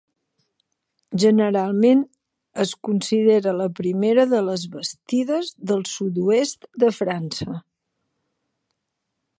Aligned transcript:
Generalment 1.23 2.01
es 2.63 2.71
considera 2.89 3.53
la 3.59 3.67
primera 3.81 4.25
de 4.33 4.41
les 4.47 4.65
bastides 4.77 5.53
del 5.73 5.85
sud-oest 5.93 6.69
de 6.85 6.91
França. 7.03 7.61